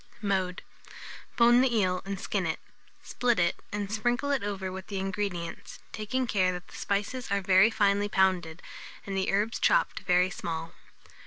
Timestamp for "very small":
9.99-10.73